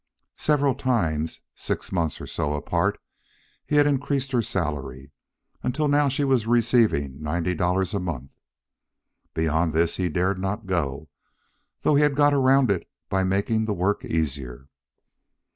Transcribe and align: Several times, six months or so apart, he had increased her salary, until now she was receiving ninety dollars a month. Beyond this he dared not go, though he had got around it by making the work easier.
Several 0.39 0.73
times, 0.73 1.41
six 1.53 1.91
months 1.91 2.19
or 2.19 2.25
so 2.25 2.55
apart, 2.55 2.99
he 3.67 3.75
had 3.75 3.85
increased 3.85 4.31
her 4.31 4.41
salary, 4.41 5.11
until 5.61 5.87
now 5.87 6.09
she 6.09 6.23
was 6.23 6.47
receiving 6.47 7.21
ninety 7.21 7.53
dollars 7.53 7.93
a 7.93 7.99
month. 7.99 8.31
Beyond 9.35 9.73
this 9.73 9.97
he 9.97 10.09
dared 10.09 10.39
not 10.39 10.65
go, 10.65 11.07
though 11.81 11.93
he 11.93 12.01
had 12.01 12.15
got 12.15 12.33
around 12.33 12.71
it 12.71 12.89
by 13.09 13.23
making 13.23 13.65
the 13.65 13.75
work 13.75 14.03
easier. 14.03 14.67